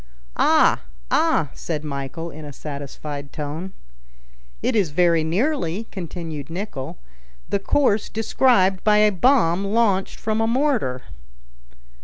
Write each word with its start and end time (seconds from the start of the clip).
"Ah! 0.37 0.81
ah!" 1.11 1.49
said 1.53 1.83
Michel, 1.83 2.31
in 2.31 2.43
a 2.43 2.51
satisfied 2.51 3.31
tone. 3.31 3.71
"It 4.63 4.75
is 4.75 4.89
very 4.89 5.23
nearly," 5.23 5.83
continued 5.91 6.49
Nicholl, 6.49 6.97
"the 7.49 7.59
course 7.59 8.09
described 8.09 8.83
by 8.83 8.97
a 8.97 9.11
bomb 9.11 9.63
launched 9.63 10.19
from 10.19 10.41
a 10.41 10.47
mortar." 10.47 11.03